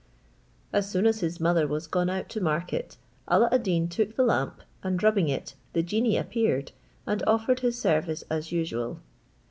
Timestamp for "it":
5.29-5.53